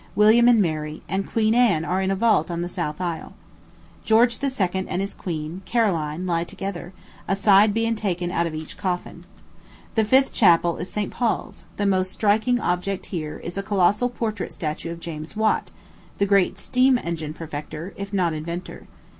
[0.15, 3.33] William and Mary, and Queen Anne are in a vault on the south aisle.
[4.03, 4.49] George II.
[4.87, 6.91] and his queen, Caroline, lie together,
[7.27, 9.25] a side being taken out of each coffin.
[9.93, 11.11] The fifth chapel is St.
[11.11, 11.65] Paul's.
[11.77, 15.69] The most striking object here is a colossal portrait statue of James Watt,
[16.17, 18.87] the great steam engine perfecter, if not inventor.